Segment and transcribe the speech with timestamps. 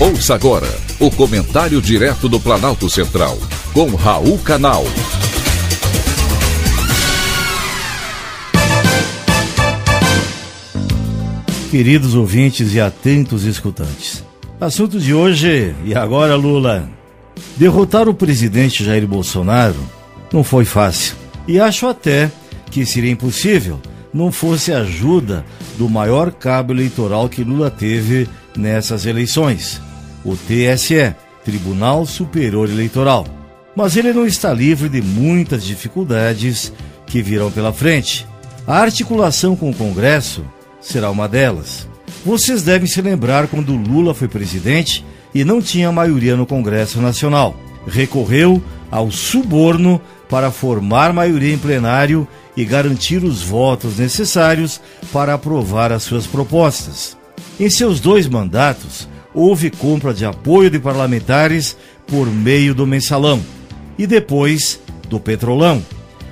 [0.00, 0.66] Ouça agora
[0.98, 3.38] o comentário direto do Planalto Central,
[3.72, 4.82] com Raul Canal.
[11.70, 14.24] Queridos ouvintes e atentos escutantes.
[14.60, 16.88] Assunto de hoje, e agora Lula.
[17.56, 19.78] Derrotar o presidente Jair Bolsonaro
[20.32, 21.14] não foi fácil.
[21.46, 22.32] E acho até
[22.68, 23.80] que seria impossível
[24.12, 25.44] não fosse a ajuda
[25.78, 29.80] do maior cabo eleitoral que Lula teve nessas eleições,
[30.24, 33.26] o TSE, Tribunal Superior Eleitoral.
[33.76, 36.72] Mas ele não está livre de muitas dificuldades
[37.06, 38.26] que virão pela frente.
[38.66, 40.44] A articulação com o Congresso
[40.80, 41.88] será uma delas.
[42.24, 47.54] Vocês devem se lembrar quando Lula foi presidente e não tinha maioria no Congresso Nacional.
[47.86, 54.80] Recorreu ao suborno para formar maioria em plenário e garantir os votos necessários
[55.12, 57.16] para aprovar as suas propostas.
[57.58, 63.40] Em seus dois mandatos, houve compra de apoio de parlamentares por meio do mensalão
[63.98, 65.82] e depois do petrolão,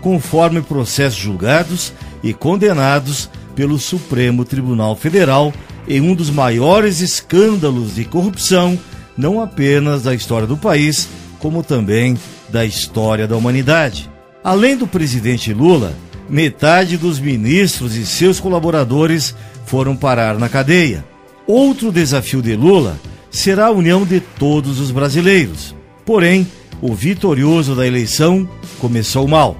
[0.00, 5.52] conforme processos julgados e condenados pelo Supremo Tribunal Federal
[5.86, 8.78] em um dos maiores escândalos de corrupção,
[9.16, 14.10] não apenas da história do país, como também da história da humanidade.
[14.42, 15.94] Além do presidente Lula,
[16.28, 19.34] metade dos ministros e seus colaboradores
[19.66, 21.04] foram parar na cadeia.
[21.46, 22.98] Outro desafio de Lula
[23.30, 25.74] será a união de todos os brasileiros.
[26.04, 26.46] Porém,
[26.80, 28.48] o vitorioso da eleição
[28.78, 29.56] começou mal.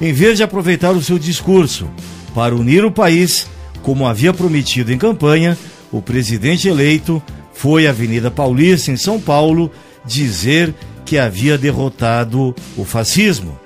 [0.00, 1.88] Em vez de aproveitar o seu discurso
[2.34, 3.48] para unir o país,
[3.82, 5.56] como havia prometido em campanha,
[5.90, 7.22] o presidente eleito
[7.54, 9.70] foi à Avenida Paulista, em São Paulo,
[10.04, 13.58] dizer que havia derrotado o fascismo,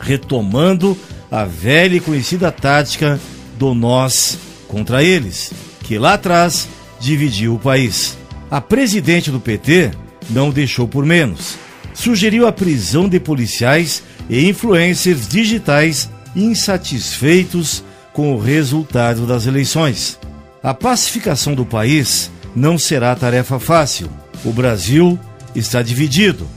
[0.00, 0.96] retomando
[1.30, 3.20] a velha e conhecida tática
[3.58, 4.38] do nós
[4.74, 5.52] contra eles,
[5.84, 8.18] que lá atrás dividiu o país.
[8.50, 9.92] A presidente do PT
[10.28, 11.56] não deixou por menos.
[11.94, 20.18] Sugeriu a prisão de policiais e influencers digitais insatisfeitos com o resultado das eleições.
[20.60, 24.10] A pacificação do país não será tarefa fácil.
[24.44, 25.16] O Brasil
[25.54, 26.48] está dividido,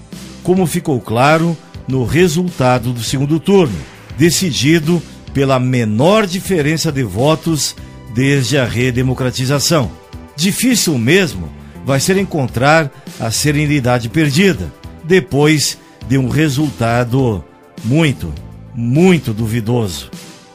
[0.41, 1.55] como ficou claro
[1.87, 3.77] no resultado do segundo turno,
[4.17, 5.03] decidido
[5.35, 7.75] pela menor diferença de votos
[8.17, 9.91] desde a redemocratização.
[10.35, 11.51] Difícil mesmo
[11.85, 14.73] vai ser encontrar a serenidade perdida
[15.03, 17.45] depois de um resultado
[17.85, 18.33] muito,
[18.73, 20.09] muito duvidoso.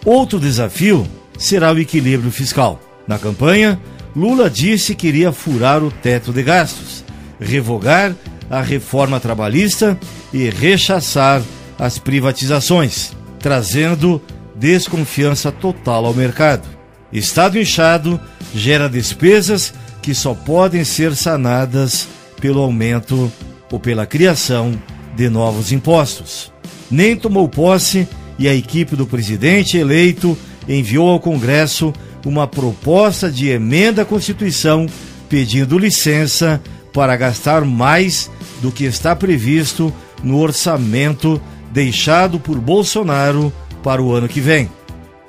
[0.04, 1.06] Outro desafio
[1.38, 2.80] será o equilíbrio fiscal.
[3.06, 3.80] Na campanha,
[4.14, 7.04] Lula disse que iria furar o teto de gastos,
[7.40, 8.12] revogar
[8.50, 9.96] a reforma trabalhista
[10.32, 11.40] e rechaçar
[11.78, 14.20] as privatizações, trazendo
[14.56, 16.81] desconfiança total ao mercado.
[17.12, 18.20] Estado inchado
[18.54, 22.08] gera despesas que só podem ser sanadas
[22.40, 23.30] pelo aumento
[23.70, 24.72] ou pela criação
[25.14, 26.52] de novos impostos.
[26.90, 28.08] Nem tomou posse
[28.38, 30.36] e a equipe do presidente eleito
[30.68, 31.92] enviou ao Congresso
[32.24, 34.86] uma proposta de emenda à Constituição
[35.28, 36.60] pedindo licença
[36.92, 38.30] para gastar mais
[38.60, 41.40] do que está previsto no orçamento
[41.72, 43.52] deixado por Bolsonaro
[43.82, 44.70] para o ano que vem.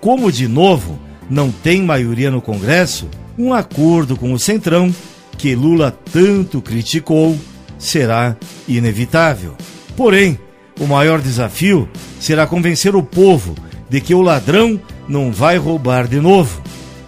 [0.02, 1.00] Como, de novo,
[1.34, 4.94] não tem maioria no Congresso, um acordo com o Centrão,
[5.36, 7.36] que Lula tanto criticou,
[7.80, 9.56] será inevitável.
[9.98, 10.38] Porém,
[10.80, 11.90] o maior desafio
[12.20, 13.56] será convencer o povo
[13.90, 14.80] de que o ladrão
[15.10, 16.62] não vai roubar de novo.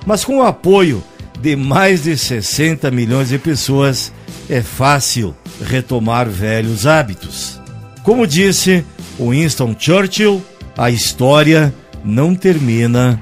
[0.08, 1.04] Mas com o apoio
[1.40, 4.12] de mais de 60 milhões de pessoas,
[4.50, 7.62] é fácil retomar velhos hábitos.
[8.02, 8.84] Como disse
[9.20, 10.44] Winston Churchill,
[10.76, 13.22] a história não termina